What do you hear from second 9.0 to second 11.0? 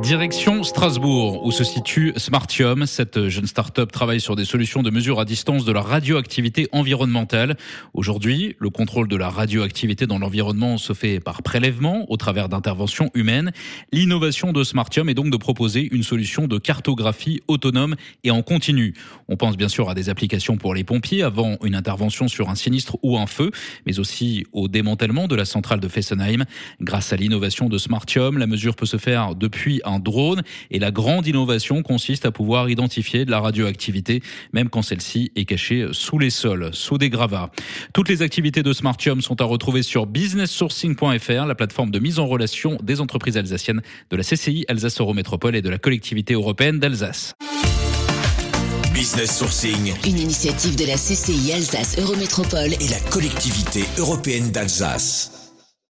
de la radioactivité dans l'environnement se